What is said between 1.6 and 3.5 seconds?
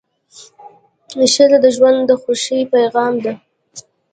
د ژوند د خوښۍ پېغام ده.